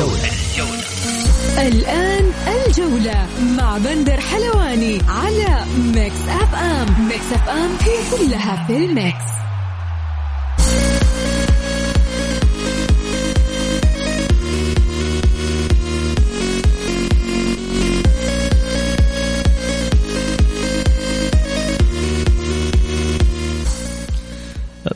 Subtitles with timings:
[0.00, 1.68] الجولة, الجولة.
[1.68, 2.32] الآن
[2.66, 9.30] الجولة مع بندر حلواني على Mix FM Mix FM هي كلها في ال mix.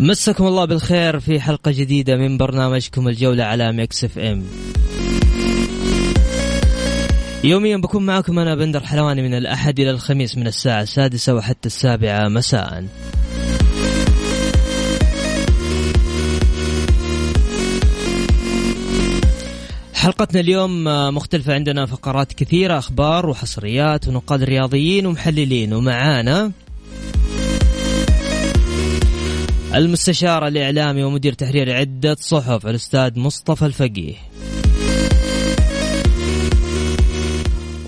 [0.00, 4.44] مساكم الله بالخير في حلقة جديدة من برنامجكم الجولة على Mix FM
[7.44, 12.28] يوميا بكون معكم أنا بندر حلواني من الأحد إلى الخميس من الساعة السادسة وحتى السابعة
[12.28, 12.86] مساءً.
[19.94, 20.84] حلقتنا اليوم
[21.14, 26.52] مختلفة عندنا فقرات كثيرة أخبار وحصريات ونقاد رياضيين ومحللين ومعانا
[29.74, 34.14] المستشار الإعلامي ومدير تحرير عدة صحف الأستاذ مصطفى الفقيه.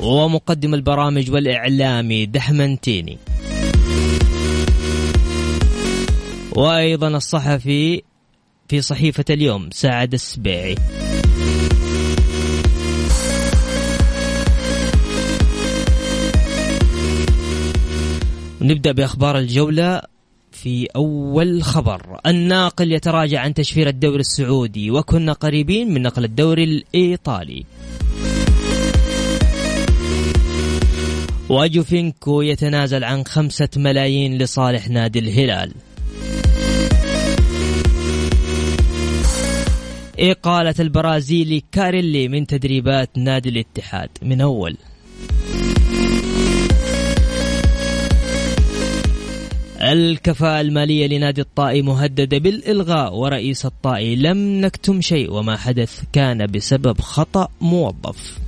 [0.07, 3.19] ومقدم البرامج والإعلامي دحمنتيني
[6.53, 8.03] وأيضا الصحفي
[8.69, 10.75] في صحيفة اليوم سعد السبيعي.
[18.61, 20.03] نبدأ بأخبار الجولة.
[20.53, 27.65] في أول خبر الناقل يتراجع عن تشفير الدوري السعودي وكنا قريبين من نقل الدوري الإيطالي.
[31.57, 35.72] وجوفينكو يتنازل عن خمسة ملايين لصالح نادي الهلال.
[40.19, 44.77] إقالة البرازيلي كاريلي من تدريبات نادي الاتحاد من أول.
[49.81, 57.00] الكفاءة المالية لنادي الطائي مهددة بالإلغاء ورئيس الطائي لم نكتم شيء وما حدث كان بسبب
[57.00, 58.38] خطأ موظف.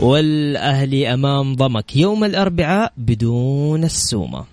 [0.00, 4.44] والأهلي أمام ضمك يوم الأربعاء بدون السومة.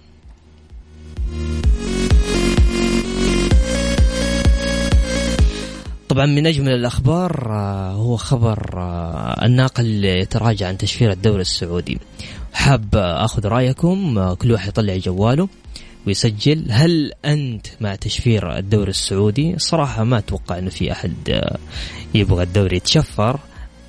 [6.09, 11.99] طبعا من أجمل الأخبار آه، هو خبر آه، الناقل يتراجع عن تشفير الدوري السعودي.
[12.53, 15.47] حاب أخذ رأيكم آه، كل واحد يطلع جواله
[16.07, 16.65] ويسجل.
[16.69, 21.41] هل أنت مع تشفير الدوري السعودي؟ صراحة ما أتوقع إنه في أحد
[22.15, 23.39] يبغى الدوري يتشفر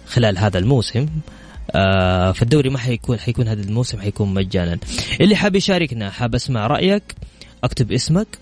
[0.06, 1.06] خلال هذا الموسم.
[2.35, 4.79] فالدوري ما حيكون حيكون هذا الموسم حيكون مجانا.
[5.21, 7.15] اللي حاب يشاركنا حاب أسمع رأيك
[7.65, 8.39] أكتب اسمك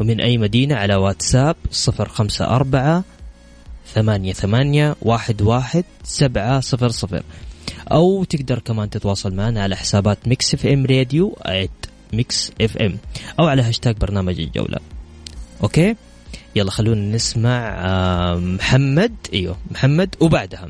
[0.00, 3.04] ومن أي مدينة؟ على واتساب صفر خمسة أربعة
[3.94, 7.22] ثمانية ثمانية واحد واحد سبعة صفر صفر.
[7.92, 11.38] أو تقدر كمان تتواصل معنا على حسابات Mix FM راديو
[12.12, 12.98] Mix FM
[13.40, 14.78] أو على هاشتاج برنامج الجولة.
[15.62, 15.96] أوكي؟
[16.56, 17.84] يلا خلونا نسمع
[18.34, 19.14] محمد.
[19.32, 20.68] أيوه محمد وبعدها.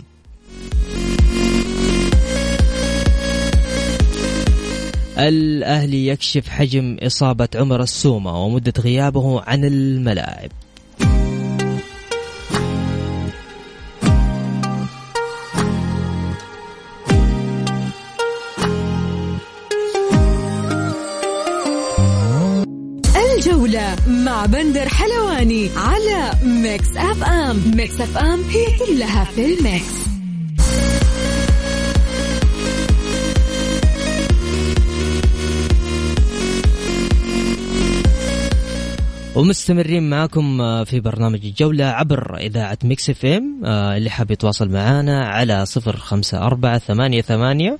[5.19, 10.50] الأهلي يكشف حجم إصابة عمر السومة ومدة غيابه عن الملاعب.
[23.37, 27.62] الجولة مع بندر حلواني على Mix FM.
[27.77, 30.16] Mix FM هي كلها في ال mix.
[39.37, 45.27] ومستمرين معكم آه، في برنامج الجولة عبر إذاعة Mix FM آه، اللي حاب يتواصل معنا
[45.27, 47.79] على صفر خمسة أربعة ثمانية ثمانية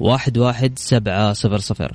[0.00, 1.94] واحد واحد سبعة صفر صفر.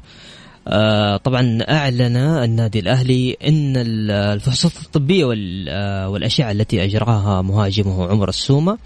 [0.68, 5.26] آه، طبعا أعلن النادي الأهلي أن الفحوصات الطبية
[6.06, 8.78] والأشعة التي أجراها مهاجمه عمر السومة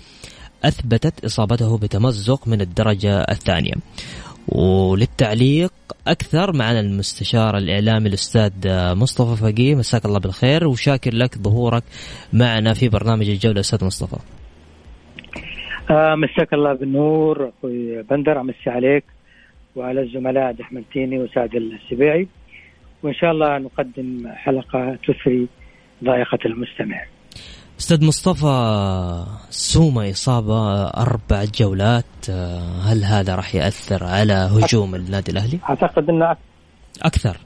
[0.64, 3.74] أثبتت إصابته بتمزق من الدرجة الثانية.
[4.48, 5.74] وللتعليق
[6.08, 8.52] أكثر معنا المستشار الإعلامي الأستاذ
[8.96, 9.76] مصطفى فقيه.
[9.76, 11.84] مساك الله بالخير وشاكر لك ظهورك
[12.34, 13.60] معنا في برنامج الجولة.
[13.60, 14.18] أستاذ مصطفى.
[15.92, 19.04] آه مساك الله بالنور أخوي بندر امسي عليك.
[19.76, 20.56] وعلى الزملاء
[20.94, 22.28] تيني وسعد السبيعي.
[23.04, 25.48] وإن شاء الله نقدم حلقة تثري
[26.04, 27.06] ضائقة المستمع.
[27.84, 32.30] أستاذ مصطفى سوما إصابة أربع جولات
[32.84, 36.36] هل هذا راح يأثر على هجوم النادي الأهلي؟ أعتقد إنه
[37.02, 37.38] أكثر.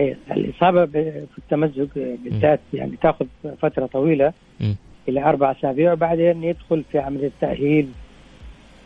[0.00, 3.26] إيه، الإصابة في التمزق بالذات يعني تأخذ
[3.62, 4.74] فترة طويلة م.
[5.08, 7.88] إلى أربع أسابيع وبعدين يدخل في عمليه تاهيل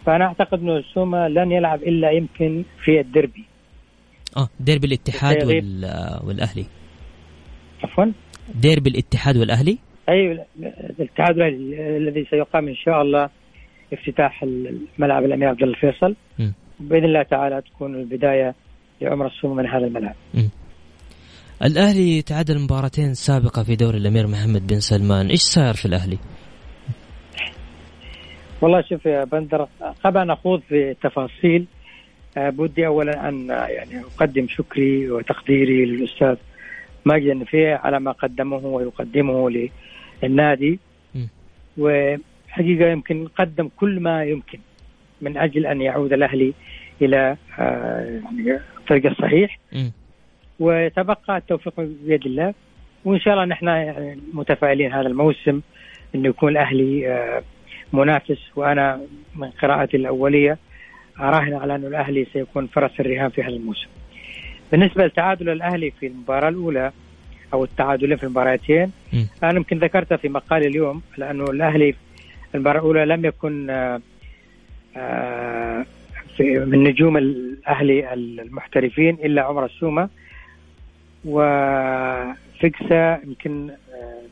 [0.06, 3.44] فأنا أعتقد إنه سوما لن يلعب إلا يمكن في الدربي
[4.36, 5.90] آه ديربي الاتحاد وال...
[6.24, 6.66] والأهلي.
[7.84, 8.04] عفوا؟
[8.54, 10.44] ديربي الاتحاد والأهلي؟ أي
[10.98, 13.28] الاتحاد الذي سيقام إن شاء الله
[13.92, 16.14] افتتاح الملعب الأمير عبد الله الفيصل
[16.80, 18.54] بإذن الله تعالى تكون البداية
[19.00, 20.14] لعمر السومه من هذا الملعب.
[20.34, 20.48] م.
[21.64, 26.18] الأهلي تعادل مباراتين سابقة في دوري الأمير محمد بن سلمان، إيش صاير في الأهلي؟
[28.60, 29.68] والله شوف يا بندر
[30.04, 31.66] قبل أن أخوض في التفاصيل
[32.38, 36.36] آه، بدي اولا أن يعني أقدم شكري وتقديري للأستاذ
[37.04, 39.50] ماجد النفيع على ما قدمه ويقدمه
[40.22, 40.78] للنادي
[41.78, 44.58] وحقيقة يمكن قدم كل ما يمكن
[45.20, 46.52] من أجل أن يعود الأهلي
[47.02, 49.58] إلى آه، يعني الطريق الصحيح
[50.60, 52.54] وتبقى التوفيق بيد الله.
[53.04, 53.66] وإن شاء الله نحن
[54.32, 55.60] متفائلين هذا الموسم
[56.14, 57.42] انه يكون الأهلي آه،
[57.92, 58.38] منافس.
[58.56, 59.00] وأنا
[59.36, 60.58] من قراءتي الأولية
[61.20, 63.88] أراهن على انه الأهلي سيكون فرس الرهان في هذا الموسم.
[64.72, 66.92] بالنسبة لتعادل الأهلي في المباراة الأولى
[67.52, 68.92] أو التعادلين في المباراتين.
[69.42, 71.94] أنا يمكن ذكرتها في مقالي اليوم لأنه الأهلي
[72.54, 74.00] المباراة الأولى لم يكن آه،
[74.96, 75.86] آآ
[76.36, 80.08] في من نجوم الأهلي المحترفين إلا عمر السومة.
[81.24, 84.22] وفكسة يمكن آه،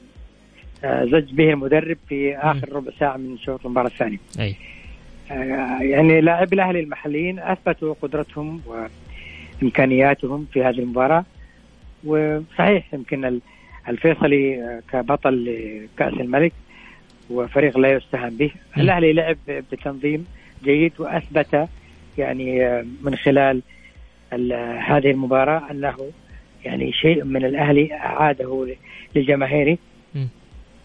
[0.85, 4.19] آه، زج به المدرب في آخر ربع ساعة من شوط المباراة الثانية.
[4.41, 4.57] أي.
[5.81, 8.61] يعني لاعبي الأهلي المحليين أثبتوا قدرتهم
[9.63, 11.25] وإمكانياتهم في هذه المباراة.
[12.07, 13.41] وصحيح يمكن
[13.89, 16.53] الفيصلي كبطل لكأس الملك
[17.31, 18.51] وفريق لا يستهان به.
[18.77, 20.27] الأهلي لعب بتنظيم
[20.65, 21.69] جيد وأثبت
[22.19, 23.63] يعني من خلال
[24.79, 25.97] هذه المباراة أنه
[26.65, 28.67] يعني شيء من الأهلي أعاده
[29.17, 29.79] لجماهيره.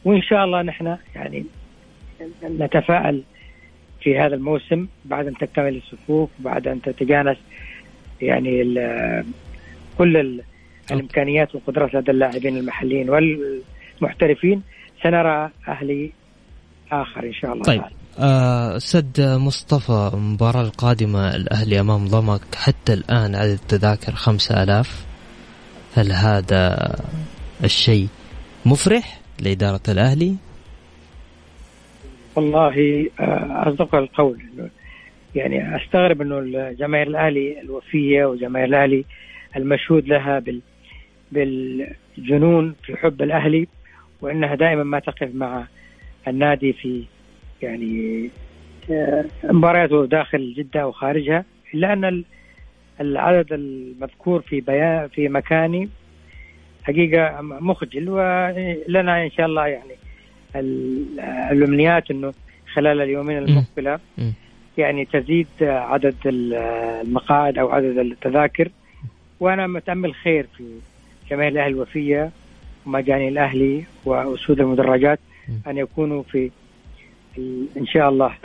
[0.05, 1.45] وإن شاء الله نحن يعني
[2.43, 3.23] نتفائل
[4.01, 7.37] في هذا الموسم بعد أن تكتمل الصفوف بعد أن تتجانس
[8.21, 8.63] يعني
[9.97, 10.41] كل
[10.91, 14.61] الإمكانيات والقدرات لدى اللاعبين المحليين والمحترفين
[15.03, 16.11] سنرى أهلي
[16.91, 17.81] آخر إن شاء الله طيب.
[18.19, 25.05] آه سد مصطفى المباراة القادمة الأهلي أمام ضمك حتى الآن عدد التذاكر خمسة ألاف.
[25.95, 26.95] هل هذا
[27.63, 28.07] الشيء
[28.65, 30.35] مفرح لإدارة الأهلي؟
[32.35, 34.41] والله آه، أصدق القول.
[35.35, 39.05] يعني أستغرب أنه جماهير الأهلي الوفية وجماهير الأهلي
[39.55, 40.61] المشهود لها بال
[41.31, 43.67] بالجنون في حب الأهلي
[44.21, 45.67] وأنها دائما ما تقف مع
[46.27, 47.03] النادي في
[47.61, 48.29] يعني
[48.91, 52.23] آه، مبارياته داخل جدة وخارجها إلا أن
[53.01, 55.89] العدد المذكور في بيان في مكاني
[56.83, 59.93] حقيقة مخجل ولنا إن شاء الله يعني
[61.51, 62.33] الأمنيات أنه
[62.73, 63.99] خلال اليومين المقبلة
[64.77, 68.69] يعني تزيد عدد المقاعد أو عدد التذاكر
[69.39, 70.63] وأنا متأمل خير في
[71.31, 72.31] جماهير الأهلي الوفية
[72.85, 75.19] ومجاني الأهلي وأسود المدرجات
[75.67, 76.51] أن يكونوا في
[77.77, 78.35] إن شاء الله.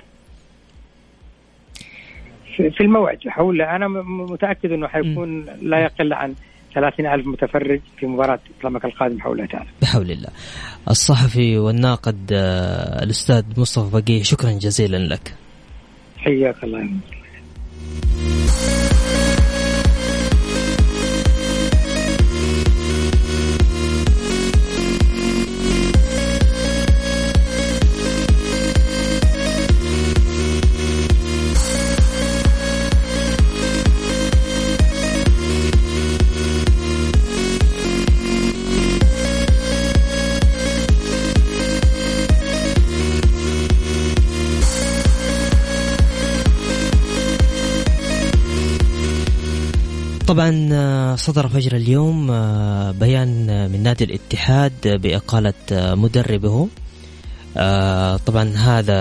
[2.57, 3.19] في الموعد.
[3.29, 6.35] حول أنا متأكد أنه حيكون لا يقل عن
[6.75, 10.29] ثلاثين ألف متفرج في مباراة إطلامك القادم بحول الله تعالى بحول الله.
[10.91, 15.35] الصحفي والناقد آه، الأستاذ مصطفى بقيه شكرا جزيلا لك.
[16.19, 16.89] حياك الله
[50.27, 56.69] طبعا آه، صدر فجر اليوم آه، بيان من نادي الاتحاد بإقالة آه، مدربه.
[58.27, 58.99] طبعا هذا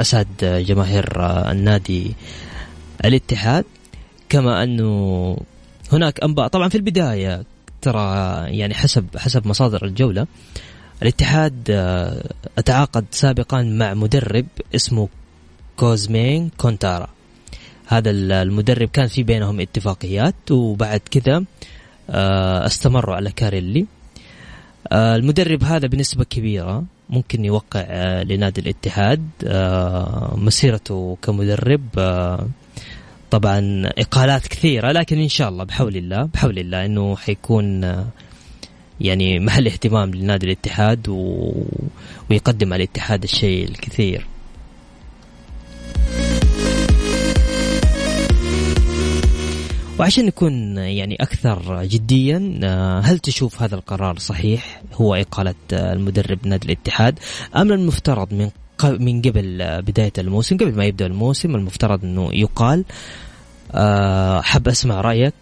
[0.00, 1.06] أسعد جماهير
[1.50, 2.14] النادي
[3.04, 3.64] الاتحاد.
[4.28, 5.36] كما أنه
[5.92, 6.48] هناك أنباء.
[6.48, 7.44] طبعا في البداية
[7.82, 8.00] ترى
[8.58, 10.26] يعني حسب حسب مصادر الجولة
[11.02, 11.70] الاتحاد
[12.58, 15.08] أتعاقد سابقا مع مدرب اسمه
[15.76, 17.08] كوزمين كونتارا.
[17.86, 21.44] هذا المدرب كان في بينهم اتفاقيات وبعد كذا
[22.10, 23.86] آه، استمروا على كاريلي.
[24.92, 29.22] آه، المدرب هذا بنسبة كبيرة ممكن يوقع آه، لنادي الاتحاد
[30.34, 31.80] مسيرته كمدرب
[33.30, 37.82] طبعا إقالات كثيرة لكن إن شاء الله بحول الله بحول الله إنه حيكون
[39.00, 41.52] يعني محل اهتمام لنادي الاتحاد و...
[42.30, 44.26] ويقدم على الاتحاد الشيء الكثير.
[50.02, 56.46] وعشان نكون يعني أكثر جديا آه، هل تشوف هذا القرار صحيح؟ هو إقالة آه، المدرب
[56.46, 57.18] نادي الاتحاد
[57.56, 58.50] أم المفترض من
[58.84, 62.84] من قبل آه، بداية الموسم قبل ما يبدأ الموسم المفترض أنه يقال
[64.42, 65.34] حب أسمع رأيك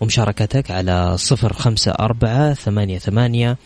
[0.00, 3.56] ومشاركتك على صفر خمسة أربعة ثمانية ثمانية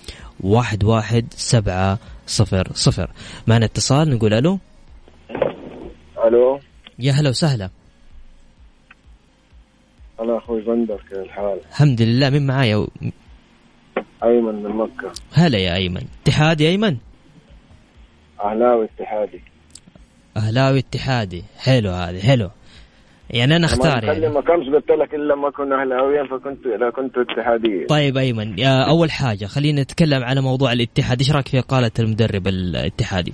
[0.41, 3.11] واحد واحد سبعة صفر صفر.
[3.47, 4.59] معنا اتصال نقول ألو؟
[6.26, 6.61] ألو؟
[6.99, 7.71] يا هلا وسهلا.
[10.20, 12.87] أنا أخوي بندر كيف الحال؟ الحمد لله مين معايا؟
[14.25, 16.96] أيمن من مكة هلا يا أيمن اتحادي أيمن؟
[18.44, 19.40] أهلاوي اتحادي
[20.37, 22.50] أهلاوي اتحادي حلو هذه حلو
[23.30, 27.18] يعني أنا أختار يعني ما كنت قلت لك الا ما كنا اهلاويين فكنت لا كنت
[27.18, 32.46] اتحادية طيب أيمن أول حاجة خلينا نتكلم على موضوع الاتحاد إيش رأيك في إقالة المدرب
[32.46, 33.32] الاتحادي؟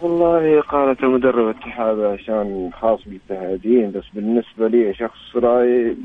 [0.00, 5.96] والله قالت المدرب الاتحاد عشان خاص بالاتحاديين بس بالنسبة لي شخص راي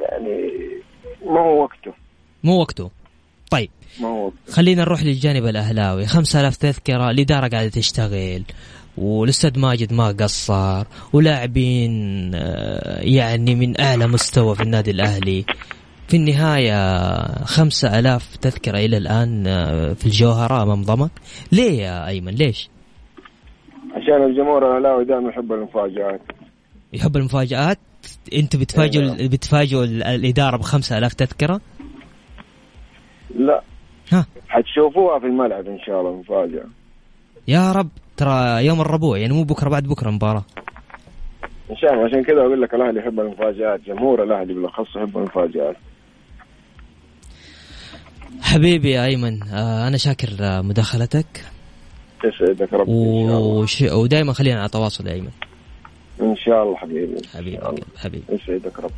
[0.00, 0.52] يعني
[1.26, 1.92] ما هو وقته.
[2.44, 2.90] مو وقته.
[3.50, 3.70] طيب.
[4.00, 4.52] ما هو وقته.
[4.52, 6.06] خلينا نروح للجانب الأهلاوي.
[6.06, 8.42] 5000 تذكرة الإدارة قاعدة تشتغل
[8.98, 11.92] والأستاذ ماجد ما قصر ولاعبين
[12.34, 15.44] آه، يعني من أعلى مستوى في النادي الأهلي.
[16.08, 21.10] في النهاية خمسة ألاف تذكرة إلى الآن آه، في الجوهرة أمام ضمك.
[21.52, 22.68] ليه يا أيمن؟ ليش؟
[24.02, 26.20] عشان الجمهور الاهلاوي دائما يحب المفاجآت.
[26.92, 27.78] يحب المفاجآت؟
[28.34, 29.28] أنت بتفاجئوا إيه.
[29.28, 31.60] بتفاجئوا الإدارة ب 5000 تذكرة؟
[33.34, 33.62] لا.
[34.12, 34.26] ها.
[34.48, 36.64] حتشوفوها في الملعب إن شاء الله مفاجأة.
[37.48, 40.44] يا رب ترى يوم الربوع يعني مو بكرة بعد بكرة مباراة.
[41.70, 42.04] إن شاء الله.
[42.04, 45.76] عشان كذا أقول لك الأهلي يحب المفاجآت جمهور الأهلي بالأخص يحب المفاجآت.
[48.42, 50.28] حبيبي يا أيمن آه أنا شاكر
[50.62, 51.44] مداخلتك.
[52.24, 53.82] يسعدك ربي وش...
[53.82, 55.30] ودائما خلينا على تواصل يا ايمن
[56.20, 57.16] إن شاء الله حبيبي.
[57.34, 57.58] حبيبي
[57.96, 58.24] حبيبي.
[58.30, 58.94] يسعدك ربي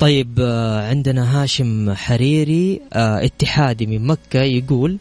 [0.00, 4.98] طيب آه، عندنا هاشم حريري آه، اتحادي من مكة يقول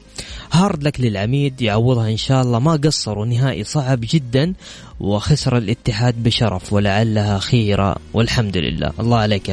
[0.51, 2.59] هارد لك للعميد يعوضها إن شاء الله.
[2.59, 4.53] ما قصروا نهائي صعب جدا
[4.99, 8.93] وخسر الاتحاد بشرف ولعلها خيرة والحمد لله.
[8.99, 9.45] الله عليك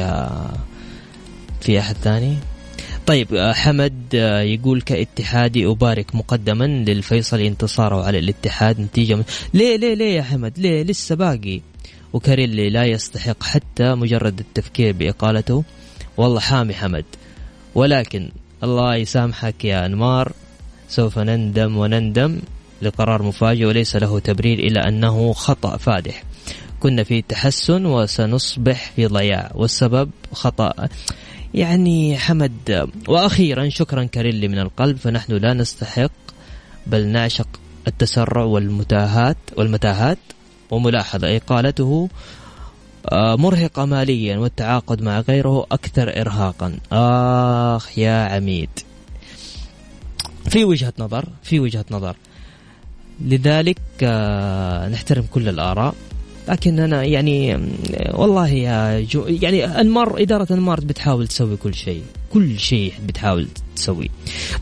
[1.61, 2.35] في أحد ثاني.
[3.07, 9.23] طيب آه، حمد يقول كاتحادي أبارك مقدما للفيصل انتصاره على الاتحاد نتيجة من...
[9.53, 11.61] ليه ليه ليه يا حمد؟ ليه؟ لسه باقي.
[12.13, 15.63] وكاريلي لا يستحق حتى مجرد التفكير بإقالته.
[16.17, 17.05] والله حامي حمد.
[17.75, 18.29] ولكن
[18.63, 20.31] الله يسامحك يا أنمار
[20.89, 22.39] سوف نندم وندم
[22.81, 26.23] لقرار مفاجئ وليس له تبرير إلا أنه خطأ فادح.
[26.79, 30.73] كنا في تحسن وسنصبح في ضياع والسبب خطأ.
[31.53, 36.11] يعني حمد وأخيرا شكرا كاريلي من القلب فنحن لا نستحق
[36.87, 37.47] بل نعشق
[37.87, 40.17] التسرع والمتاهات والمتاهات.
[40.75, 42.09] وملاحظة إقالته
[43.11, 46.77] آه، مرهقة ماليا والتعاقد مع غيره أكثر إرهاقا.
[46.91, 48.69] آخ يا عميد.
[50.49, 52.15] في وجهة نظر في وجهة نظر.
[53.21, 55.95] لذلك آه، نحترم كل الآراء.
[56.49, 57.59] لكن أنا يعني
[58.13, 62.03] والله يا جو يعني أنمار إدارة أنمار بتحاول تسوي كل شيء
[62.35, 64.09] كل شيء بتحاول تسوي.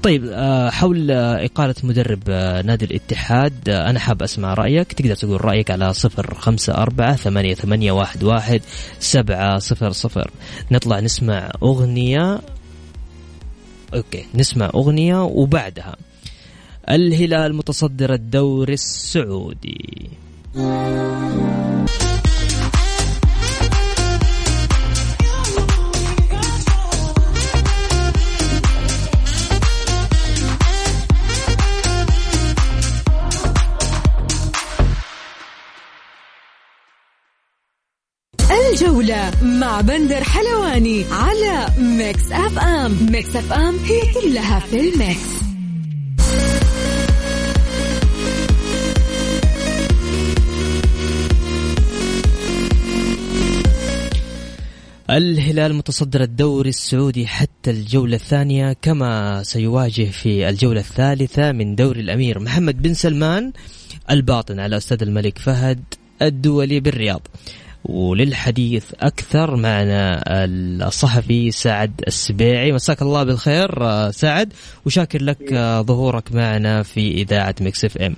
[0.04, 4.94] طيب آه، حول إقالة مدرب آه، نادي الاتحاد آه، أنا حاب أسمع رأيك.
[4.94, 8.62] تقدر تقول رأيك على صفر خمسة أربعة ثمانية, ثمانية واحد, واحد
[9.00, 10.32] سبعة صفر صفر.
[10.72, 12.42] نطلع نسمع أغنية.
[13.94, 15.96] أوكي نسمع أغنية وبعدها.
[16.90, 20.10] الهلال متصدر الدوري السعودي.
[38.84, 45.20] الجولة مع بندر حلواني على Mix FM Mix FM هي كلها في ال mix.
[55.10, 62.40] الهلال متصدر الدوري السعودي حتى الجولة الثانية كما سيواجه في الجولة الثالثة من دوري الأمير
[62.40, 63.52] محمد بن سلمان
[64.12, 65.84] الباطن على استاد الملك فهد
[66.22, 67.28] الدولي بالرياض.
[67.86, 70.22] وللحديث أكثر معنا
[70.88, 72.72] الصحفي سعد السبيعي.
[72.72, 73.70] مساك الله بالخير
[74.12, 74.54] سعد.
[74.86, 78.16] وشاكر لك ظهورك معنا في إذاعة Mix FM.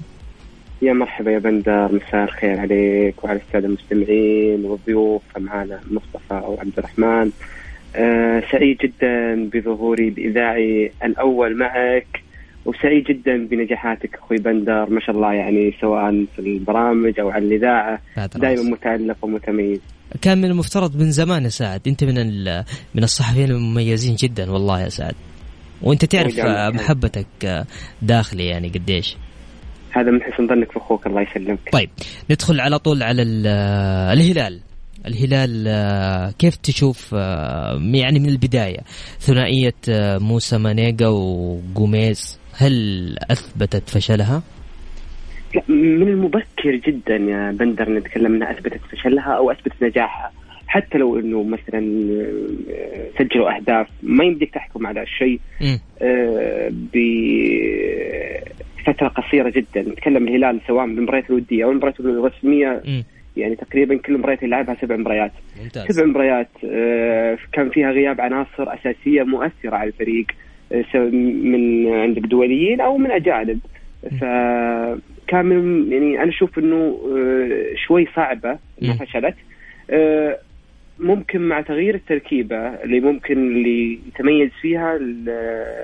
[0.82, 7.32] يا مرحبا يا بندر مساء الخير عليك وعلى السادة المستمعين والضيوف معنا مصطفى وعبد الرحمن.
[7.96, 12.08] أه سعيد جدا بظهوري الإذاعي الأول معك.
[12.66, 14.90] وسعيد جدا بنجاحاتك أخوي بندر.
[14.90, 18.02] ما شاء الله يعني سواء في البرامج أو على الإذاعة
[18.36, 19.80] دائما متألق ومتميز.
[20.22, 22.16] كان من المفترض من زمان يا سعد أنت من
[22.96, 25.16] من الصحفيين المميزين جدا والله يا سعد.
[25.82, 26.40] وأنت تعرف
[26.76, 27.66] محبتك
[28.02, 29.18] داخلي يعني قديش.
[29.92, 31.60] هذا من حسن ظنك في أخوك الله يسلمك.
[31.72, 31.90] طيب
[32.32, 33.22] ندخل على طول على
[34.14, 34.60] الهلال.
[35.08, 37.14] الهلال كيف تشوف
[37.94, 38.80] يعني من البداية؟
[39.20, 39.74] ثنائية
[40.20, 42.40] موسى مانيجا وجوميز.
[42.58, 44.44] هل أثبتت فشلها؟
[45.56, 50.32] لا من المبكر جدا يا بندر نتكلم إنها أثبتت فشلها أو أثبتت نجاحها
[50.68, 51.80] حتى لو إنه مثلا
[53.20, 55.40] سجلوا أهداف ما يمديك تحكم على الشيء
[56.02, 56.72] آه
[58.86, 63.04] فتره قصيرة جدا نتكلم الهلال سواء بالمباريات الودية أو المباريات الرسمية م.
[63.38, 65.32] يعني تقريبا كل مباريات اللي لعبها سبع مباريات
[65.64, 65.92] ممتاز.
[65.92, 70.45] سبع مباريات آه كان فيها غياب عناصر أساسية مؤثرة على الفريق آه
[70.96, 73.60] من عندك دوليين أو من أجانب.
[74.22, 79.36] فكان من يعني أنا أشوف إنه آه شوي صعبة إنها فشلت.
[79.90, 80.40] آه
[81.00, 85.00] ممكن مع تغيير التركيبة اللي ممكن اللي يتميز فيها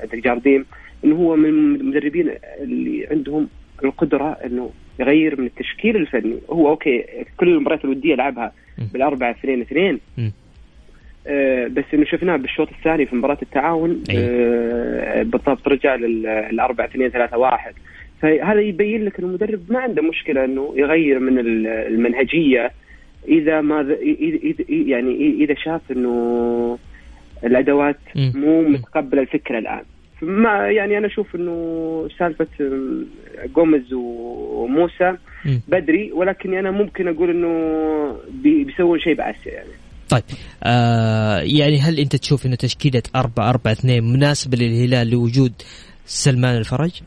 [0.01, 0.65] عندك جارديم
[1.05, 2.31] إنه هو من المدربين
[2.61, 3.47] اللي عندهم
[3.83, 6.35] القدرة إنه يغير من التشكيل الفني.
[6.49, 7.03] هو أوكي
[7.37, 8.53] كل المباريات الودية لعبها
[8.93, 9.99] بالأربعة اثنين اثنين.
[11.67, 17.73] بس إنه شفناه بالشوط الثاني في مباراة التعاون آه بالضبط رجع للأربعة اثنين ثلاثة واحد.
[18.21, 22.71] فهذا يبين لك المدرب ما عنده مشكلة إنه يغير من المنهجية.
[23.27, 26.77] إذا ما إذا يعني إذا شاف إنه
[27.43, 29.83] الأدوات مو متقبلة الفكرة الآن.
[30.21, 32.47] ما يعني أنا أشوف إنه سالفة
[33.55, 35.15] جوميز وموسى
[35.67, 39.69] بدري ولكن أنا ممكن أقول إنه بيسوون شيء باسيا يعني.
[40.11, 40.23] طيب
[40.63, 45.53] آه يعني هل انت تشوف انه تشكيلة 4 4 2 مناسبة للهلال لوجود
[46.05, 47.01] سلمان الفرج؟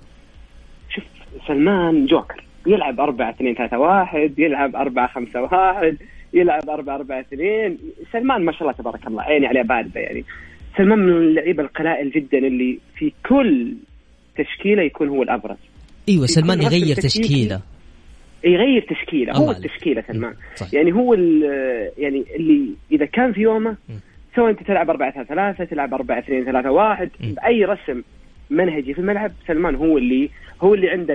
[0.95, 1.05] شوف
[1.49, 2.45] سلمان جوكر.
[2.67, 5.99] يلعب 4 2 3 1 يلعب 4 5 1
[6.35, 7.79] يلعب 4 4 2
[8.13, 10.25] سلمان ما شاء الله تبارك الله عيني عليه باردة يعني.
[10.77, 13.75] سلمان من اللعيبة القلائل جدا اللي في كل
[14.39, 15.57] تشكيلة يكون هو الأبرز.
[16.09, 17.61] إيوه سلمان يغير تشكيلة.
[18.45, 20.35] يغير تشكيله هو التشكيله سلمان
[20.73, 21.15] يعني هو
[21.99, 23.77] يعني اللي إذا كان في يومه
[24.37, 28.03] سواء أنت تلعب 4 3 3 تلعب 4 2 3 1 بأي رسم
[28.51, 30.31] منهجي في الملعب سلمان هو اللي
[30.63, 31.15] هو اللي عنده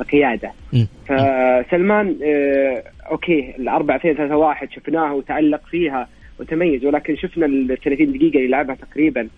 [0.00, 0.50] القيادة.
[1.06, 6.08] فسلمان آه okay الأربعة 2 3 1 شفناه وتعلق فيها
[6.40, 9.28] وتميز ولكن شفنا ال 30 دقيقة اللي لعبها تقريبا.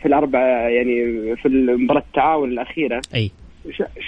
[0.00, 3.02] في الأربعة يعني في مباراة التعاون الأخيرة.
[3.14, 3.30] أي.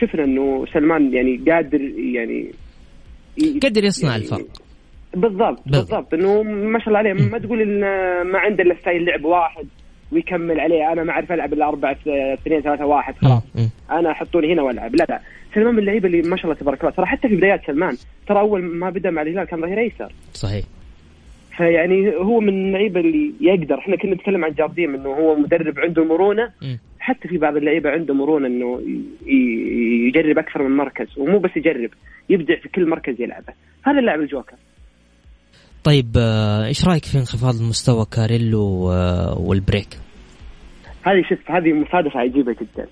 [0.00, 2.50] شفنا إنه سلمان يعني قادر يعني
[3.62, 4.46] قادر يصنع يعني الفرق.
[5.14, 6.14] بالضبط بالضبط.
[6.14, 7.80] إنه ما شاء الله عليه ما تقول إن
[8.32, 9.66] ما عنده إلا style لعب واحد
[10.12, 10.92] ويكمل عليه.
[10.92, 13.42] أنا ما أعرف ألعب الا 4 2 3 1 خلاص.
[13.90, 14.96] أنا حطوني هنا وألعب.
[14.96, 15.20] لا لا.
[15.54, 16.92] سلمان من اللعيبة اللي ما شاء الله تبارك الله.
[16.92, 20.12] ترى حتى في بدايات سلمان ترى أول ما بدأ مع الهلال كان ظهير أيسر.
[20.32, 20.64] صحيح.
[21.58, 23.78] فيعني هو من اللعيبة اللي يقدر.
[23.78, 26.52] إحنا كنا نتكلم عن جارديم إنه هو مدرب عنده مرونة.
[26.98, 28.80] حتى في بعض اللعيبة عنده مرونة إنه
[30.06, 31.90] يجرب أكثر من مركز ومو بس يجرب
[32.30, 33.52] يبدع في كل مركز يلعبه.
[33.82, 34.56] هذا اللاعب الجوكر.
[35.84, 36.16] طيب
[36.66, 38.90] إيش رأيك في انخفاض المستوى كاريلو
[39.48, 39.88] والبريك؟
[41.02, 42.88] هذه شوف هذه مصادفة عجيبة جدا.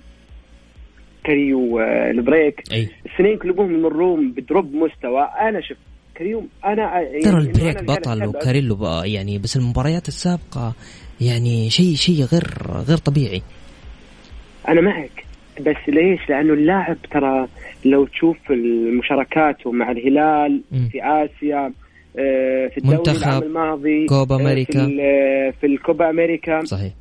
[1.24, 2.62] كاريلو البريك.
[2.72, 2.88] أي.
[3.07, 5.22] السنين كلهم يمرون ب drop مستوى.
[5.22, 5.79] أنا شوف
[6.18, 10.74] كريم أنا يعني ترى البريك بطل وكاريلو يعني بس المباريات السابقة
[11.20, 12.44] يعني شيء شيء غير
[12.88, 13.42] غير طبيعي.
[14.68, 15.24] أنا معك
[15.61, 17.48] بس ليش؟ لأنه اللاعب ترى
[17.85, 18.37] لو تشوف
[18.98, 20.88] مشاركاته مع الهلال م.
[20.88, 21.72] في آسيا
[22.74, 24.87] في الدوري العام الماضي كوبا أمريكا.
[24.87, 26.64] في, في الكوبا أمريكا.
[26.64, 26.92] صحيح.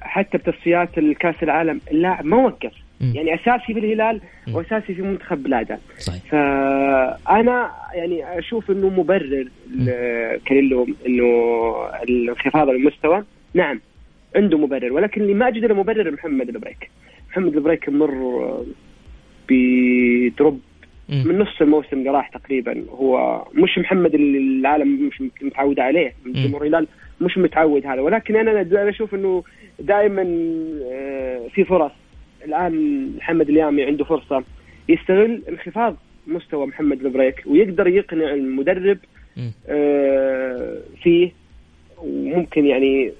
[0.00, 2.72] حتى بتصفيات الكأس العالم اللاعب ما وقف.
[3.14, 4.20] يعني أساسي في الهلال
[4.52, 5.78] وأساسي في منتخب بلاده.
[5.98, 6.22] صحيح.
[6.30, 9.48] فأنا يعني أشوف إنه مبرر
[10.46, 11.28] كاريلو إنه
[12.08, 13.24] انخفاض المستوى.
[13.54, 13.80] نعم
[14.36, 16.90] عنده مبرر ولكن اللي ما أجد له مبرر محمد البريك.
[17.30, 18.64] محمد البريك مر
[19.48, 20.60] ب drop
[21.08, 22.84] من نص الموسم اللي راح تقريبا.
[22.90, 26.86] هو مش محمد اللي العالم مش متعود عليه جمهور الهلال
[27.20, 28.00] مش متعود هذا.
[28.00, 29.44] ولكن أنا أنا أشوف إنه
[29.80, 30.22] دائما
[30.92, 31.92] آه، في فرص.
[32.44, 34.44] الآن محمد اليامي عنده فرصة
[34.88, 38.98] يستغل انخفاض مستوى محمد البريك ويقدر يقنع المدرب
[39.68, 41.32] آه، فيه.
[41.98, 43.12] وممكن يعني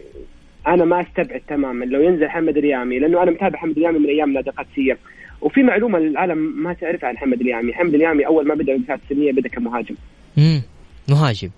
[0.67, 4.33] أنا ما أستبعد تماما لو ينزل محمد اليامي لأنه أنا متابع محمد اليامي من أيام
[4.33, 4.99] نادي القادسيه
[5.41, 9.33] وفي معلومة للعالم ما تعرفها عن محمد اليامي، محمد اليامي أول ما بدأ بالفئات السنيه
[9.33, 9.95] بدأ كمهاجم.
[10.39, 10.63] امم
[11.09, 11.49] مهاجم.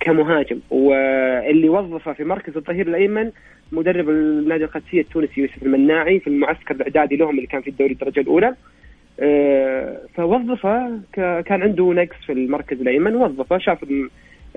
[0.00, 3.30] كمهاجم واللي وظفه في مركز الظهير الأيمن
[3.72, 8.20] مدرب النادي القادسيه التونسي يوسف المناعي في المعسكر الإعدادي لهم اللي كان في الدوري الدرجة
[8.20, 8.54] الأولى.
[9.20, 13.78] آه، فوظفه كان عنده نقص في المركز الأيمن وظفه شاف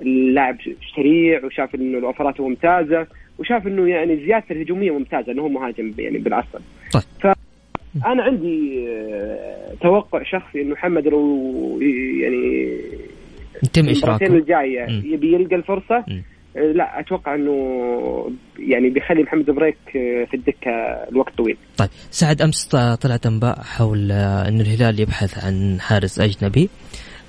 [0.00, 0.56] اللاعب
[0.96, 3.06] سريع وشاف انه الاوفراته ممتازة
[3.38, 6.60] وشاف إنه يعني زيادته الهجومية ممتازة إنه هو مهاجم يعني بالاصل.
[6.92, 7.02] طيب.
[7.20, 11.78] فانا عندي آه، توقع شخصي إنه محمد لو
[12.20, 12.78] يعني
[13.64, 16.22] يتم إشراكه الجايه يبي يلقى الفرصة م.
[16.56, 20.70] آه، لا أتوقع إنه يعني بيخلي محمد بريك آه، في الدكة
[21.10, 21.56] الوقت طويل.
[21.76, 22.66] طيب سعد أمس
[23.00, 26.68] طلعت أنباء حول إنه الهلال يبحث عن حارس أجنبي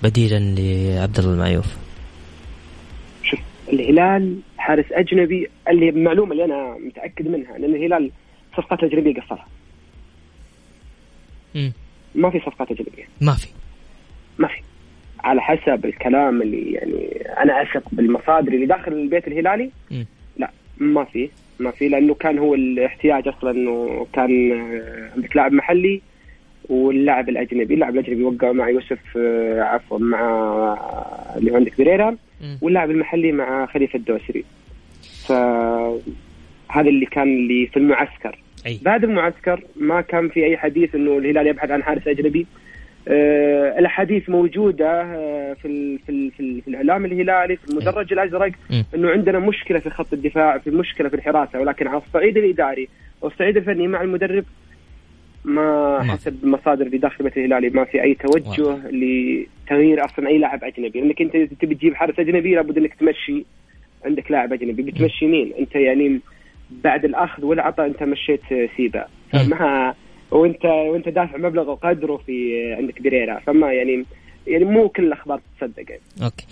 [0.03, 1.77] بديلا لعبد الله المعيوف.
[3.23, 3.39] شوف
[3.73, 8.11] الهلال حارس أجنبي اللي المعلومه اللي أنا متأكد منها إن الهلال
[8.57, 9.47] صفقات أجنبية قصرها.
[12.15, 13.07] ما في صفقات أجنبية.
[13.21, 13.47] ما في.
[14.39, 14.61] ما في.
[15.25, 20.03] على حسب الكلام اللي يعني أنا أثق بالمصادر اللي داخل البيت الهلالي م.
[20.37, 24.51] لا ما في ما في لأنه كان هو الاحتياج أصلا إنه كان
[25.15, 26.01] عندك لاعب محلي
[26.69, 30.19] واللاعب الأجنبي، اللاعب الأجنبي وقع مع يوسف آه، عفوا مع
[31.37, 32.17] اللي عندك بريرا
[32.61, 34.43] واللاعب المحلي مع خليفة الدوسري.
[35.27, 38.79] فهذا اللي كان اللي في المعسكر أي.
[38.81, 42.64] بعد المعسكر ما كان في أي حديث إنه الهلال يبحث عن حارس أجنبي آه
[43.79, 48.51] الأحاديث موجودة آه في في في, ال في الإعلام الهلالي في المدرج الأزرق
[48.95, 52.87] إنه عندنا مشكلة في خط الدفاع في مشكلة في الحراسة ولكن على الصعيد الإداري
[53.21, 54.45] والصعيد الفني مع المدرب
[55.45, 58.77] ما حسب المصادر اللي داخل البيت الهلالي ما في أي توجه.
[58.91, 63.45] لتغيير أصلا أي لاعب أجنبي لأنك أنت تبي تجيب حارس أجنبي لابد إنك تمشي
[64.05, 66.19] عندك لاعب أجنبي بتمشي مين؟ أنت يعني
[66.71, 68.41] بعد الأخذ والعطاء أنت مشيت
[68.77, 69.05] سيبا.
[69.31, 69.93] فما
[70.35, 72.33] وانت وانت دافع مبلغ وقدره في
[72.77, 74.05] عندك بريرا فما يعني
[74.47, 76.01] يعني مو كل الأخبار تصدق يعني.
[76.23, 76.45] أوكي.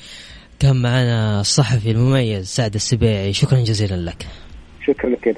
[0.59, 3.33] كان معنا الصحفي المميز سعد السبيعي.
[3.33, 4.27] شكرا جزيلا لك.
[4.85, 5.33] شكرا لك يا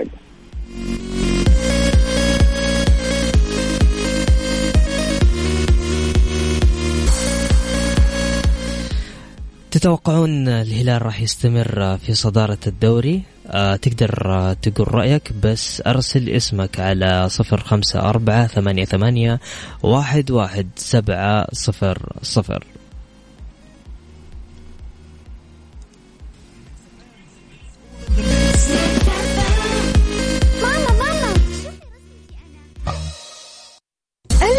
[9.71, 16.79] تتوقعون الهلال راح يستمر في صدارة الدوري؟ آه تقدر آه تقول رأيك بس أرسل اسمك
[16.79, 19.39] على صفر خمسة أربعة ثمانية ثمانية
[19.83, 22.63] واحد واحد سبعة صفر صفر.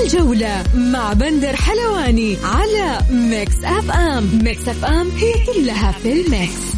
[0.06, 4.40] الجولة مع بندر حلواني على Mix FM.
[4.44, 6.75] Mix FM هي كلها في ال mix.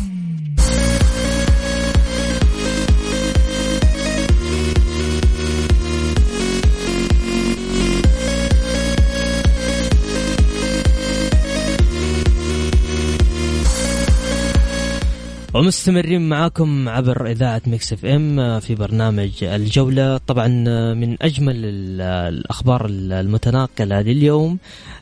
[15.58, 20.16] ومستمرين معاكم عبر إذاعة Mix FM في برنامج الجولة.
[20.18, 20.48] طبعا
[20.94, 21.56] من أجمل
[22.00, 24.58] الأخبار المتناقلة لليوم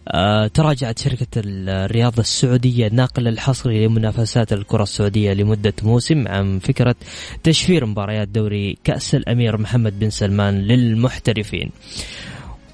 [0.09, 6.97] آه، تراجعت شركة الرياضة السعودية الناقل الحصري لمنافسات الكرة السعودية لمدة موسم عن فكرة
[7.43, 11.71] تشفير مباريات دوري كأس الأمير محمد بن سلمان للمحترفين.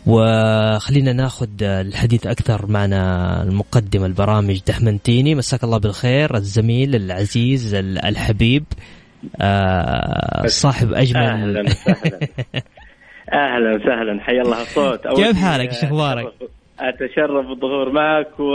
[0.07, 8.65] وخلينا ناخذ الحديث أكثر معنا المقدم البرامج دحمنتيني مساك الله بالخير الزميل العزيز الحبيب
[9.41, 12.19] آه صاحب اجمل أهلا وسهلا.
[13.33, 14.21] أهلا وسهلا.
[14.21, 15.07] حيا الله الصوت.
[15.09, 16.33] كيف حالك؟ إيش أخبارك؟
[16.81, 18.55] اتشرف بالظهور معك و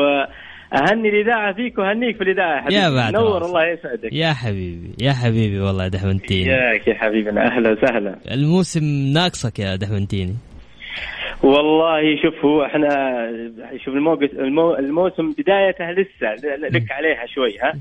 [0.73, 2.75] اهني الإذاعة فيك وهنيك في الإذاعة حبيبي.
[2.75, 4.09] يا بعد نور الله يسعدك.
[4.13, 8.15] يا حبيبي يا حبيبي والله دحمنتيني ياك يا حبيبنا أهلا وسهلا.
[8.31, 8.83] الموسم
[9.13, 10.35] ناقصك يا دحمنتيني
[11.43, 12.89] والله شوف هو إحنا
[13.85, 14.75] شوف المو...
[14.75, 17.73] الموسم بدايته لسه لك عليها شوي ها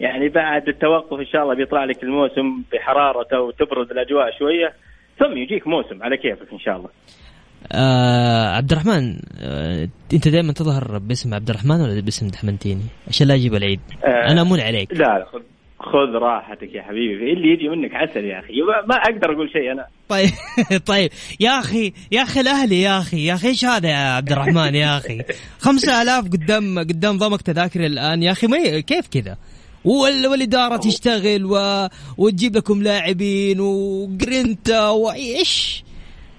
[0.00, 4.72] يعني بعد التوقف إن شاء الله بيطلع لك الموسم بحرارته وتبرد الأجواء شوية
[5.18, 6.88] ثم يجيك موسم على كيفك إن شاء الله.
[7.72, 13.34] آه عبد الرحمن آه أنت دائما تظهر باسم عبد الرحمن ولا باسم دحمنتيني؟ عشان لا
[13.34, 13.80] أجيب العيد.
[14.04, 14.92] آه أنا امون عليك.
[14.92, 15.26] لا لا
[15.80, 18.52] خذ راحتك يا حبيبي اللي يجي منك عسل يا أخي.
[18.88, 19.86] ما أقدر أقول شيء أنا.
[20.08, 20.28] طيب
[20.92, 21.10] طيب.
[21.40, 24.96] يا أخي يا أخي الأهلي يا أخي يا أخي إيش هذا يا عبد الرحمن يا
[24.96, 25.18] أخي؟
[25.64, 28.22] خمسة آلاف قدام قدام ضمك تذاكر الآن.
[28.22, 29.36] يا أخي ما كيف كذا؟
[29.84, 31.56] والإدارة تشتغل و...
[32.18, 35.84] وتجيب لكم لاعبين وجرينتا وايش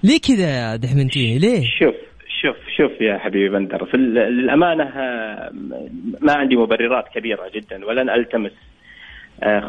[0.03, 1.95] ليه كذا يا دحمنتيني ليه؟ شوف
[2.41, 3.85] شوف شوف يا حبيبي بندر.
[3.85, 4.83] في للأمانة
[6.21, 8.70] ما عندي مبررات كبيرة جدا ولن ألتمس آه،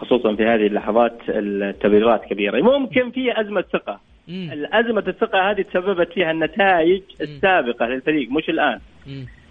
[0.00, 2.60] خصوصا في هذه اللحظات التبريرات كبيرة.
[2.60, 4.00] ممكن في أزمة ثقة.
[4.52, 8.80] الأزمة الثقة هذه تسببت فيها النتائج السابقة للفريق مش الآن.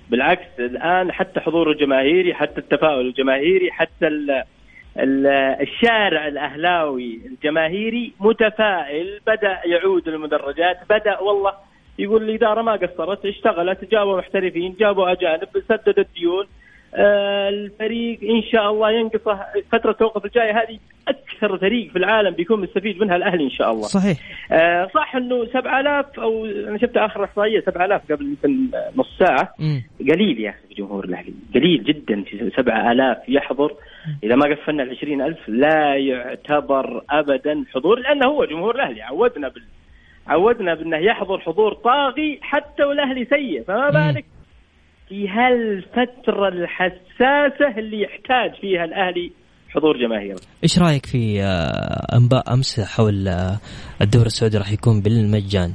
[0.09, 4.43] بالعكس الآن حتى حضور الجماهيري حتى التفاؤل الجماهيري حتى ال
[4.97, 5.27] ال
[5.61, 9.19] الشارع الأهلاوي الجماهيري متفائل.
[9.27, 11.53] بدأ يعود المدرجات بدأ والله
[11.99, 16.49] يقول الإدارة ما قصرت اشتغلت جابوا محترفين جابوا أجانب سددت ديون آه،
[16.95, 19.39] الفريق إن شاء الله ينقصه
[19.71, 20.51] فترة التوقف الجاية.
[20.51, 23.81] هذه أكثر فريق في العالم بيكون مستفيد منها الأهلي إن شاء الله.
[23.81, 24.17] صحيح.
[24.51, 29.53] آه صح إنه 7000 أو أنا شفت آخر إحصائية 7000 قبل يمكن نص ساعة.
[29.59, 29.79] م.
[30.11, 33.73] قليل يا أخي في جمهور الأهلي، قليل جدا في 7000 يحضر.
[34.23, 39.01] إذا ما قفلنا ال 20000 لا يعتبر ابدا حضور لأنه هو جمهور الأهلي.
[39.01, 39.63] عودنا بال
[40.27, 43.63] عودنا بأنه يحضر حضور طاغي حتى والأهلي سيء.
[43.63, 44.25] فما بالك
[45.11, 49.31] في هالفترة الحساسة اللي يحتاج فيها الأهلي
[49.69, 50.35] حضور جماهير.
[50.63, 53.57] إيش رأيك في آه، أنباء أمس حول آه،
[54.01, 55.73] الدوري السعودي راح يكون بالمجان؟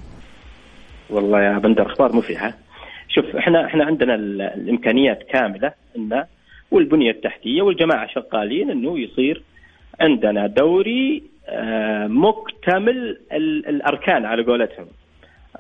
[1.11, 2.55] والله يا بندر أخبار مفرحه
[3.09, 4.15] شوف إحنا إحنا عندنا
[4.55, 6.25] الإمكانيات كاملة إن
[6.71, 9.43] والبنية التحتية والجماعة شغالين إنه يصير
[10.01, 13.19] عندنا دوري آه، مكتمل
[13.69, 14.87] الأركان على قولتهم.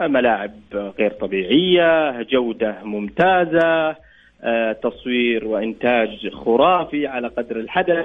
[0.00, 3.96] ملاعب غير طبيعية، جودة ممتازة،
[4.42, 8.04] آه، تصوير وإنتاج خرافي على قدر الحدث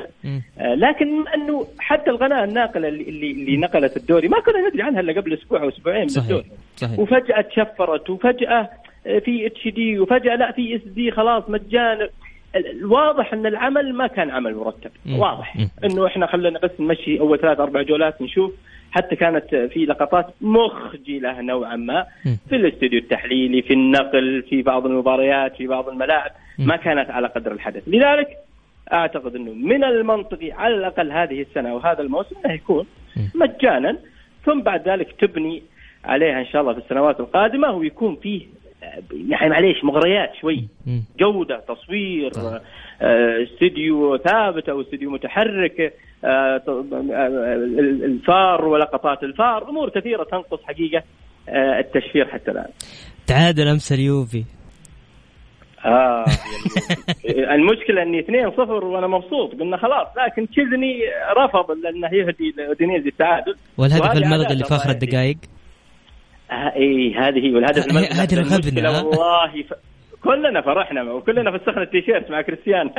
[0.59, 5.21] آه، لكن أنه حتى القناه الناقلة اللي اللي نقلت الدوري ما كنا ندري عنها إلا
[5.21, 6.27] قبل أسبوع أو أسبوعين صحيح.
[6.27, 6.99] بالدوري صحيح.
[6.99, 8.69] وفجأة تشفرت وفجأة
[9.07, 12.09] آه، في HD وفجأة لا في SD خلاص مجانا
[12.55, 14.91] الواضح أن العمل ما كان عمل مرتب.
[15.19, 15.57] واضح.
[15.83, 18.51] إنه إحنا خلينا بس نمشي أول ثلاث أربع جولات نشوف.
[18.91, 22.05] حتى كانت في لقطات مخجلة نوعا ما.
[22.49, 26.31] في الاستوديو التحليلي في النقل في بعض المباريات في بعض الملاعب.
[26.59, 27.83] ما كانت على قدر الحدث.
[27.87, 28.27] لذلك
[28.93, 32.85] أعتقد إنه من المنطقي على الأقل هذه السنة وهذا الموسم إنه يكون
[33.35, 33.97] مجانا
[34.45, 35.63] ثم بعد ذلك تبني
[36.05, 38.45] عليها إن شاء الله في السنوات القادمة ويكون فيه
[39.29, 40.67] يعني معليش مغريات شوي.
[41.19, 42.31] جودة تصوير
[43.01, 46.61] آه، استديو ثابت أو استديو متحرك آه،
[48.05, 51.03] الفار ولقطات الفار أمور كثيرة تنقص حقيقة
[51.49, 52.69] آه، التشفير حتى الآن.
[53.27, 54.43] تعادل أمس اليوفي.
[55.85, 56.25] آه
[57.55, 59.51] المشكلة إني 2 0 وأنا مبسوط.
[59.51, 60.99] قلنا خلاص لكن تشيزني
[61.37, 63.55] رفض انه يهدي اودينيزي التعادل.
[63.77, 65.37] والهدف الملغي اللي في آخر الدقائق.
[65.43, 65.60] آه
[66.51, 69.73] اي هذه والهدف هذه الغبنة والله ف...
[70.23, 72.89] كلنا فرحنا وكلنا فسخنا التيشيرت مع كريستيانو.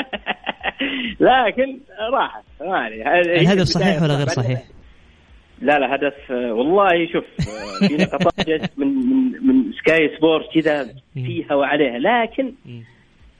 [1.20, 1.78] لكن
[2.12, 3.02] راحت ما عليه.
[3.20, 4.62] الهدف صحيح ولا غير صحيح؟
[5.60, 7.24] لا لا هدف والله شوف
[7.88, 11.98] في لقطات من من من سكاي سبورت كذا فيها وعليها.
[11.98, 12.52] لكن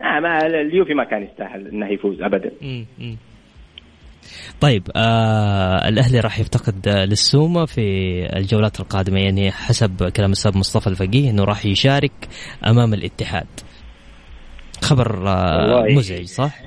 [0.03, 2.51] آه ما اليوفي ما كان يستاهل إنه يفوز ابدا.
[4.61, 7.81] طيب آه الأهلي راح يفتقد للسومة في
[8.37, 12.13] الجولات القادمة يعني حسب كلام الاستاذ مصطفى الفقيه إنه راح يشارك
[12.67, 13.47] أمام الاتحاد.
[14.83, 16.59] خبر آه مزعج صح؟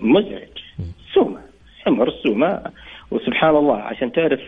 [0.00, 0.48] مزعج.
[1.14, 1.40] سومة
[1.84, 2.62] حمر السومة.
[3.10, 4.40] وسبحان الله عشان تعرف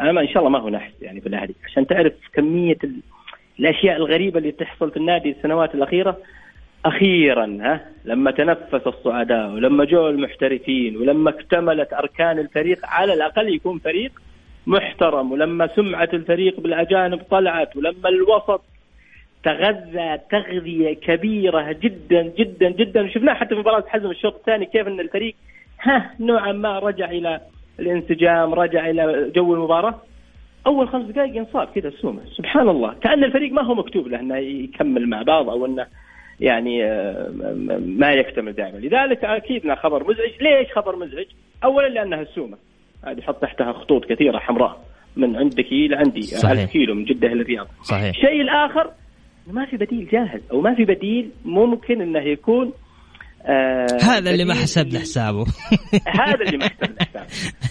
[0.00, 2.78] أنا إن شاء الله ما هو نحس يعني في الاهلي عشان تعرف كمية
[3.60, 6.18] الأشياء الغريبة اللي تحصل في النادي السنوات الأخيرة
[6.84, 13.78] أخيرا ها لما تنفس الصعداء ولما جو المحترفين ولما اكتملت أركان الفريق على الأقل يكون
[13.78, 14.12] فريق
[14.66, 18.62] محترم ولما سمعه الفريق بالأجانب طلعت ولما الوسط
[19.44, 23.08] تغذى تغذية كبيرة جدا جدا جدا.
[23.08, 25.34] شفناه حتى في مباراة حزم الشوط الثاني كيف إن الفريق
[25.80, 27.40] ها نوعا ما رجع إلى
[27.80, 29.94] الانسجام رجع إلى جو المباراة.
[30.66, 32.94] أول خمس دقائق ينصاب كذا السومه سبحان الله.
[32.94, 35.86] كأن الفريق ما هو مكتوب له إنه يكمل مع بعض أو إنه
[36.40, 37.30] يعني آه،
[37.86, 38.78] ما يكتمل دائما.
[38.78, 40.30] لذلك أكيد إنه خبر مزعج.
[40.40, 41.26] ليش خبر مزعج؟
[41.64, 42.56] اولا لأنها السومة.
[43.04, 44.84] هذه حط تحتها خطوط كثيرة حمراء
[45.16, 46.60] من عندك إلى عندي صحيح.
[46.60, 47.68] 1000 كيلو من جدة إلى الرياض.
[47.82, 48.08] صحيح.
[48.08, 48.90] الشيء الآخر
[49.46, 52.72] ما في بديل جاهز أو ما في بديل ممكن إنه يكون
[53.46, 55.46] آه هذا اللي ما حسبنا حسابه.
[56.20, 57.26] هذا اللي ما حسبنا حسابه.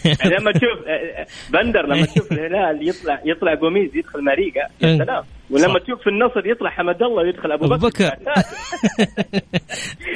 [0.06, 4.88] يعني لما تشوف آه، آه، بندر لما تشوف الهلال يطلع يطلع قوميز يدخل ماريجا يا
[4.88, 4.98] إيه.
[4.98, 5.24] سلام.
[5.50, 8.10] ولما تشوف في النصر يطلع حمد الله ويدخل أبو, بكر,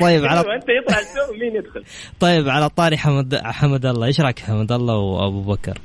[0.01, 0.97] طيب على أنت يطلع
[1.41, 1.83] مين يدخل؟
[2.19, 4.07] طيب على طاري حمد حمد الله.
[4.07, 5.77] إيش رأيك حمد الله وأبو بكر؟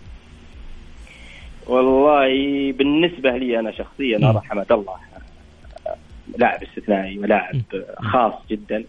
[1.66, 2.28] والله
[2.72, 5.09] بالنسبة لي أنا شخصيا أرى حمد الله.
[6.38, 7.62] لاعب استثنائي ولاعب
[7.98, 8.84] خاص جدا.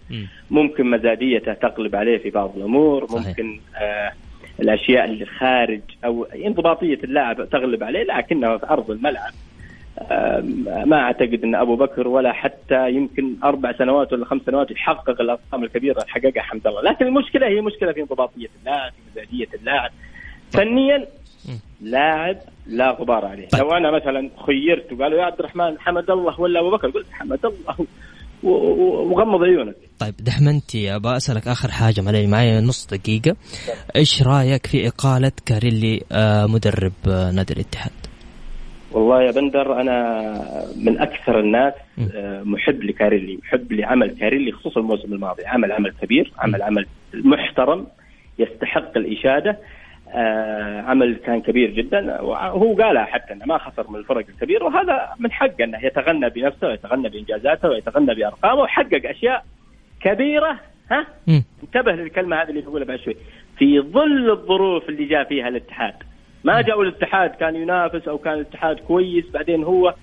[0.51, 4.11] ممكن مزاجيته تقلب عليه في بعض الأمور ممكن آه
[4.59, 9.31] الأشياء اللي خارج أو انضباطية اللاعب تغلب عليه لكنه في أرض الملعب.
[9.97, 10.39] آه
[10.85, 15.63] ما أعتقد أن أبو بكر ولا حتى يمكن أربع سنوات ولا خمس سنوات يحقق الأرقام
[15.63, 19.91] الكبيرة اللي حققها حمد الله، لكن المشكلة هي مشكلة في انضباطية اللاعب، في مزاجيه اللاعب.
[20.51, 21.07] فنيا
[21.81, 23.47] لاعب لا غبار عليه.
[23.47, 23.61] طيب.
[23.61, 27.45] لو أنا مثلا خيرت وقالوا يا عبد الرحمن حمد الله ولا أبو بكر؟ قلت حمد
[27.45, 27.87] الله.
[28.43, 29.75] وغمض عيونك.
[29.99, 33.35] طيب دحمنتي ابى أسألك آخر حاجة معي معي نص دقيقة.
[33.95, 37.91] إيش رأيك في إقالة كاريلي آه، مدرب آه، نادي الاتحاد؟
[38.91, 40.21] والله يا بندر أنا
[40.75, 41.73] من أكثر الناس
[42.15, 45.45] آه، محب لكاريلي محب لعمل كاريلي خصوصا الموسم الماضي.
[45.45, 47.87] عمل عمل كبير عمل عمل محترم
[48.39, 49.57] يستحق الإشادة.
[50.87, 55.31] عمل كان كبير جدا وهو قالها حتى إنه ما خسر من الفرق الكبيره وهذا من
[55.31, 59.45] حقه إنه يتغنى بنفسه ويتغنى بإنجازاته ويتغنى بأرقامه وحقق أشياء
[60.01, 60.59] كبيرة.
[60.91, 61.41] ها؟ م.
[61.63, 63.15] انتبه للكلمة هذه اللي بقولها بعد شوي.
[63.57, 65.93] في ظل الظروف اللي جاء فيها الاتحاد.
[66.43, 69.95] ما جاء الاتحاد كان ينافس أو كان الاتحاد كويس بعدين هو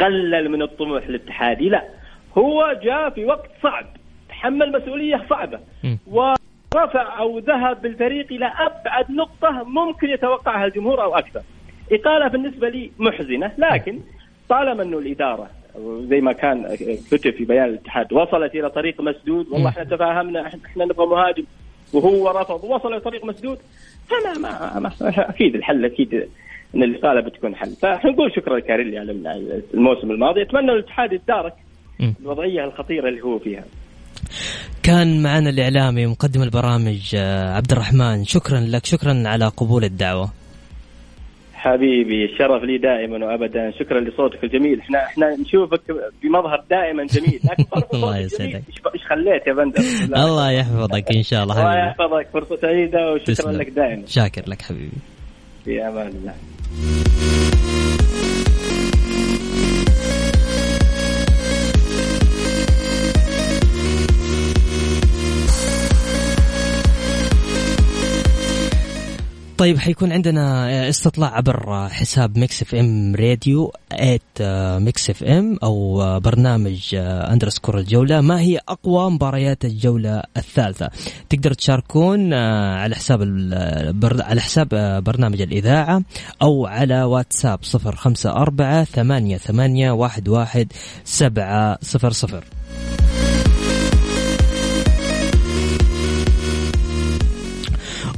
[0.00, 1.68] قلل من الطموح الاتحادي.
[1.68, 1.84] لا
[2.38, 3.86] هو جاء في وقت صعب.
[4.28, 5.60] تحمل مسؤولية صعبة.
[6.06, 6.34] و
[6.76, 11.40] رفع أو ذهب بالفريق إلى أبعد نقطة ممكن يتوقعها الجمهور أو أكثر.
[11.92, 14.00] إقالة بالنسبة لي محزنة لكن
[14.48, 15.50] طالما أنه الإدارة
[16.00, 16.76] زي ما كان
[17.10, 21.44] كتب في بيان الاتحاد وصلت إلى طريق مسدود والله إحنا تفاهمنا إحنا نبغى مهاجم
[21.92, 23.58] وهو رفض ووصل إلى طريق مسدود
[24.08, 24.90] فما ما, ما
[25.30, 26.28] أكيد الحل أكيد
[26.74, 27.70] إن الإقالة بتكون حل.
[27.70, 29.12] فنقول شكرا لكاريلي على
[29.74, 31.54] الموسم الماضي أتمنى الاتحاد يتدارك
[32.20, 33.64] الوضعية الخطيرة اللي هو فيها.
[34.86, 40.30] كان معنا الإعلامي مقدم البرامج آه، عبد الرحمن شكرا لك شكرا على قبول الدعوة.
[41.54, 43.70] حبيبي الشرف لي دائما وابدا.
[43.78, 44.80] شكرا لصوتك الجميل.
[44.80, 45.80] إحنا إحنا نشوفك
[46.22, 47.40] بمظهر دائما جميل.
[47.44, 48.62] لكن الله يسعدك.
[48.94, 49.80] إيش خليت يا بندر؟
[50.26, 51.54] الله يحفظك إن شاء الله.
[51.54, 52.28] حبيبي الله يحفظك.
[52.32, 54.06] فرصة سعيدة وشكرا لك دائما.
[54.06, 54.98] شاكر لك حبيبي.
[55.64, 56.34] في أمان الله.
[69.58, 74.42] طيب حيكون عندنا استطلاع عبر حساب Mix FM Radio at
[74.82, 78.20] Mix FM أو برنامج underscore الجولة.
[78.20, 80.90] ما هي أقوى مباريات الجولة الثالثة؟
[81.28, 83.22] تقدر تشاركون آه، على حساب
[84.20, 86.02] على حساب آه، برنامج الإذاعة
[86.42, 90.72] أو على واتساب 054 ثمانية ثمانية واحد واحد
[91.04, 92.44] سبعة صفر صفر.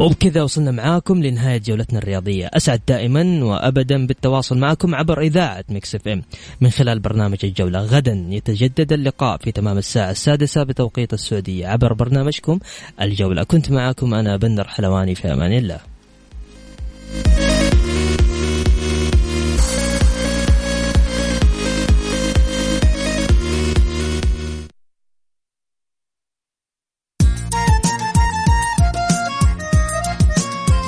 [0.00, 2.50] وبكذا وصلنا معاكم لنهاية جولتنا الرياضية.
[2.54, 6.22] أسعد دائما وأبدا بالتواصل معكم عبر إذاعة Mix FM.
[6.60, 11.66] من خلال برنامج الجولة غدا يتجدد اللقاء في تمام الساعة السادسة بتوقيت السعودية.
[11.66, 12.58] عبر برنامجكم
[13.00, 13.42] الجولة.
[13.42, 15.80] كنت معاكم أنا بندر حلواني في أمان الله.